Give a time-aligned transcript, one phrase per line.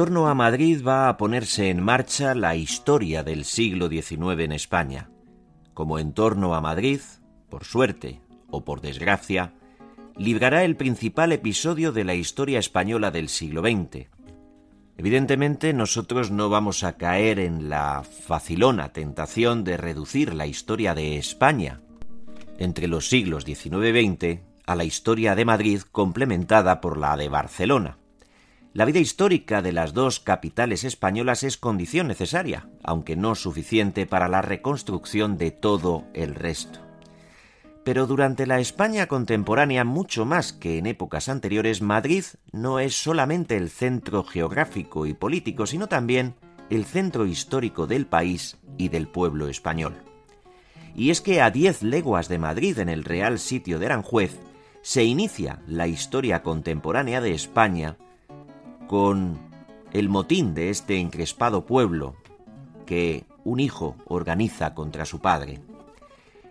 [0.00, 5.10] torno a Madrid va a ponerse en marcha la historia del siglo XIX en España.
[5.74, 7.00] Como en torno a Madrid,
[7.50, 9.52] por suerte o por desgracia,
[10.16, 14.08] librará el principal episodio de la historia española del siglo XX.
[14.96, 21.18] Evidentemente nosotros no vamos a caer en la facilona tentación de reducir la historia de
[21.18, 21.82] España
[22.56, 27.28] entre los siglos XIX y XX a la historia de Madrid complementada por la de
[27.28, 27.99] Barcelona.
[28.72, 34.28] La vida histórica de las dos capitales españolas es condición necesaria, aunque no suficiente para
[34.28, 36.78] la reconstrucción de todo el resto.
[37.82, 43.56] Pero durante la España contemporánea, mucho más que en épocas anteriores, Madrid no es solamente
[43.56, 46.36] el centro geográfico y político, sino también
[46.68, 49.96] el centro histórico del país y del pueblo español.
[50.94, 54.38] Y es que a diez leguas de Madrid, en el Real Sitio de Aranjuez,
[54.82, 57.96] se inicia la historia contemporánea de España
[58.90, 59.38] con
[59.92, 62.16] el motín de este encrespado pueblo
[62.86, 65.60] que un hijo organiza contra su padre.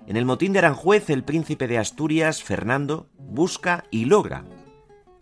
[0.07, 4.45] En el motín de Aranjuez, el príncipe de Asturias, Fernando, busca y logra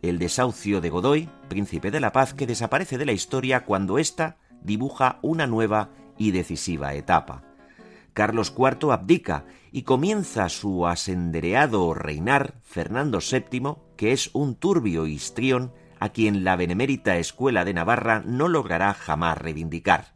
[0.04, 4.38] el desahucio de Godoy, príncipe de la paz, que desaparece de la historia cuando ésta
[4.62, 5.90] dibuja una nueva
[6.20, 7.42] y decisiva etapa.
[8.14, 15.72] Carlos IV abdica y comienza su asendereado reinar Fernando VII, que es un turbio histrión
[16.00, 20.16] a quien la benemérita Escuela de Navarra no logrará jamás reivindicar.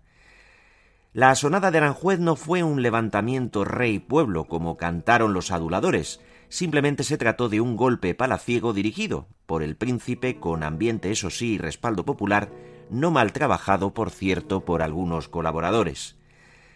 [1.13, 7.17] La asonada de Aranjuez no fue un levantamiento rey-pueblo como cantaron los aduladores, simplemente se
[7.17, 12.06] trató de un golpe palaciego dirigido por el príncipe con ambiente, eso sí, y respaldo
[12.06, 12.50] popular,
[12.89, 16.17] no mal trabajado, por cierto, por algunos colaboradores.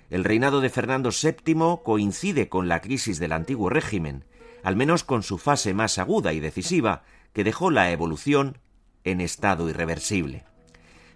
[0.09, 4.25] El reinado de Fernando VII coincide con la crisis del antiguo régimen,
[4.63, 7.03] al menos con su fase más aguda y decisiva,
[7.33, 8.57] que dejó la evolución
[9.05, 10.43] en estado irreversible.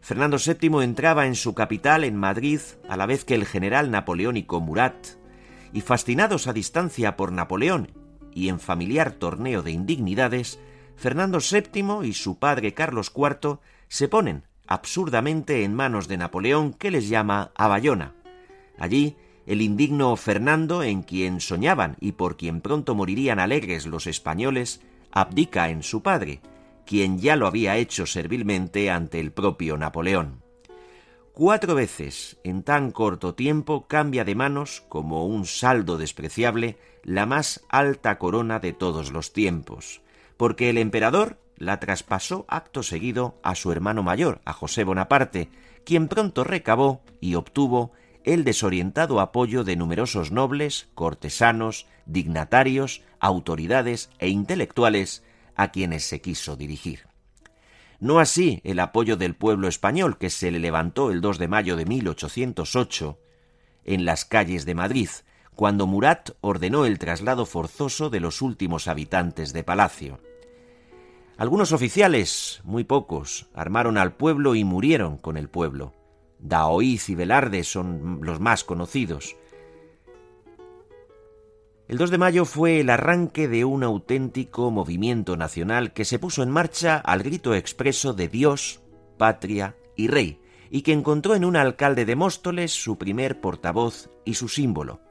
[0.01, 4.61] Fernando VII entraba en su capital, en Madrid, a la vez que el general napoleónico
[4.61, 5.07] Murat,
[5.73, 7.91] y fascinados a distancia por Napoleón
[8.33, 10.59] y en familiar torneo de indignidades,
[10.95, 16.91] Fernando VII y su padre Carlos IV se ponen absurdamente en manos de Napoleón que
[16.91, 18.13] les llama a Bayona.
[18.77, 24.81] Allí, el indigno Fernando, en quien soñaban y por quien pronto morirían alegres los españoles,
[25.11, 26.41] abdica en su padre,
[26.89, 30.41] quien ya lo había hecho servilmente ante el propio Napoleón.
[31.33, 37.63] Cuatro veces en tan corto tiempo cambia de manos, como un saldo despreciable, la más
[37.69, 40.01] alta corona de todos los tiempos,
[40.35, 45.51] porque el emperador la traspasó acto seguido a su hermano mayor, a José Bonaparte,
[45.85, 47.91] quien pronto recabó y obtuvo
[48.23, 55.23] el desorientado apoyo de numerosos nobles, cortesanos, dignatarios, autoridades e intelectuales
[55.59, 57.01] a quienes se quiso dirigir.
[57.99, 61.75] No así el apoyo del pueblo español que se le levantó el 2 de mayo
[61.75, 63.19] de 1808
[63.83, 65.09] en las calles de Madrid,
[65.55, 70.21] cuando Murat ordenó el traslado forzoso de los últimos habitantes de Palacio.
[71.35, 75.93] Algunos oficiales, muy pocos, armaron al pueblo y murieron con el pueblo.
[76.39, 79.35] Daoiz y Velarde son los más conocidos.
[81.89, 86.43] El 2 de mayo fue el arranque de un auténtico movimiento nacional que se puso
[86.43, 88.83] en marcha al grito expreso de Dios,
[89.17, 90.39] patria y rey,
[90.69, 95.01] y que encontró en un alcalde de Móstoles su primer portavoz y su símbolo.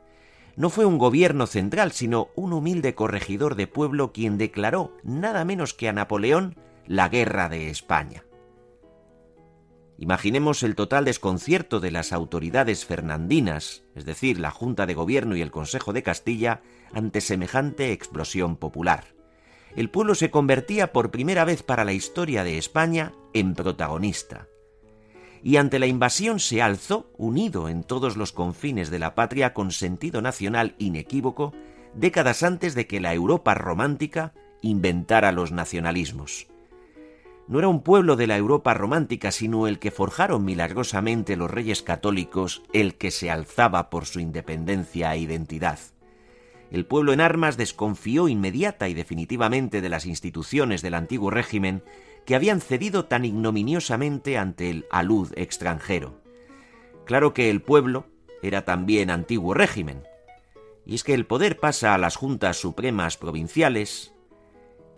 [0.55, 5.75] No fue un gobierno central, sino un humilde corregidor de pueblo quien declaró nada menos
[5.75, 6.55] que a Napoleón
[6.87, 8.23] la guerra de España.
[10.01, 15.43] Imaginemos el total desconcierto de las autoridades fernandinas, es decir, la Junta de Gobierno y
[15.43, 16.63] el Consejo de Castilla,
[16.95, 19.17] ante semejante explosión popular.
[19.75, 24.47] El pueblo se convertía por primera vez para la historia de España en protagonista.
[25.43, 29.73] Y ante la invasión se alzó, unido en todos los confines de la patria con
[29.73, 31.53] sentido nacional inequívoco,
[31.95, 36.47] décadas antes de que la Europa romántica inventara los nacionalismos
[37.49, 41.83] no era un pueblo de la Europa romántica, sino el que forjaron milagrosamente los reyes
[41.83, 45.79] católicos, el que se alzaba por su independencia e identidad.
[46.71, 51.83] El pueblo en armas desconfió inmediata y definitivamente de las instituciones del antiguo régimen
[52.27, 56.21] que habían cedido tan ignominiosamente ante el alud extranjero.
[57.07, 58.05] Claro que el pueblo
[58.43, 60.03] era también antiguo régimen,
[60.85, 64.13] y es que el poder pasa a las juntas supremas provinciales,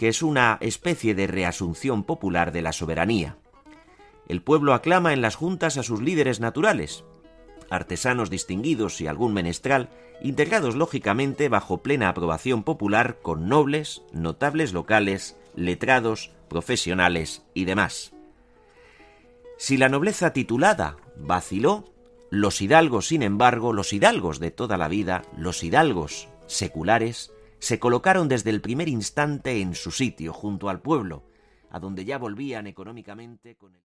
[0.01, 3.37] que es una especie de reasunción popular de la soberanía.
[4.29, 7.05] El pueblo aclama en las juntas a sus líderes naturales,
[7.69, 9.91] artesanos distinguidos y algún menestral,
[10.23, 18.15] integrados lógicamente bajo plena aprobación popular con nobles, notables locales, letrados, profesionales y demás.
[19.59, 21.85] Si la nobleza titulada vaciló,
[22.31, 28.29] los hidalgos, sin embargo, los hidalgos de toda la vida, los hidalgos seculares, se colocaron
[28.29, 31.25] desde el primer instante en su sitio, junto al pueblo,
[31.71, 33.83] a donde ya volvían económicamente con el...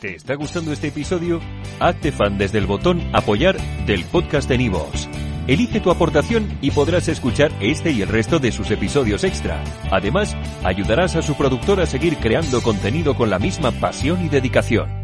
[0.00, 1.40] ¿Te está gustando este episodio?
[1.78, 3.56] Hazte fan desde el botón apoyar
[3.86, 5.08] del podcast de Nivos.
[5.46, 9.62] Elige tu aportación y podrás escuchar este y el resto de sus episodios extra.
[9.90, 15.01] Además, ayudarás a su productor a seguir creando contenido con la misma pasión y dedicación.